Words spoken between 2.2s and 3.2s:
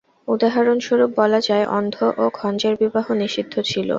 ও খঞ্জের বিবাহ